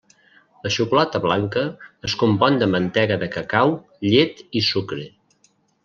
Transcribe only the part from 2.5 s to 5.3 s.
de mantega de cacau, llet i sucre.